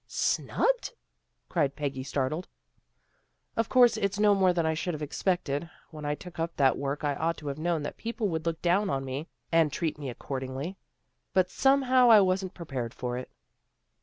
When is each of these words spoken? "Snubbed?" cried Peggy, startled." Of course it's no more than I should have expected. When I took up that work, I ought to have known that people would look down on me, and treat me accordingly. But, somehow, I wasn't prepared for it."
"Snubbed?" 0.07 0.93
cried 1.47 1.75
Peggy, 1.75 2.01
startled." 2.01 2.47
Of 3.55 3.69
course 3.69 3.97
it's 3.97 4.17
no 4.19 4.33
more 4.33 4.51
than 4.51 4.65
I 4.65 4.73
should 4.73 4.95
have 4.95 5.03
expected. 5.03 5.69
When 5.91 6.05
I 6.05 6.15
took 6.15 6.39
up 6.39 6.55
that 6.57 6.75
work, 6.75 7.03
I 7.03 7.13
ought 7.13 7.37
to 7.37 7.49
have 7.49 7.59
known 7.59 7.83
that 7.83 7.97
people 7.97 8.27
would 8.29 8.47
look 8.47 8.63
down 8.63 8.89
on 8.89 9.05
me, 9.05 9.27
and 9.51 9.71
treat 9.71 9.99
me 9.99 10.09
accordingly. 10.09 10.75
But, 11.33 11.51
somehow, 11.51 12.09
I 12.09 12.19
wasn't 12.19 12.55
prepared 12.55 12.95
for 12.95 13.15
it." 13.19 13.29